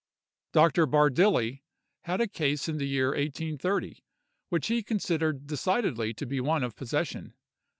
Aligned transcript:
Dr. 0.51 0.87
Bardili 0.87 1.61
had 2.05 2.21
a 2.21 2.27
case 2.27 2.67
in 2.67 2.77
the 2.79 2.87
year 2.87 3.09
1830, 3.09 4.03
which 4.49 4.65
he 4.65 4.81
considered 4.81 5.45
decidedly 5.45 6.11
to 6.15 6.25
be 6.25 6.39
one 6.41 6.63
of 6.63 6.75
possession. 6.75 7.35